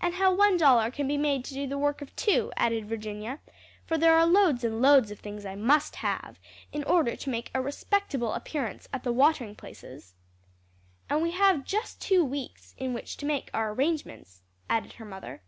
[0.00, 3.40] "And how one dollar can be made to do the work of two," added Virginia;
[3.84, 6.38] "for there are loads and loads of things I must have
[6.70, 10.14] in order to make a respectable appearance at the watering places."
[11.08, 15.42] "And we have just two weeks in which to make our arrangements," added her mother.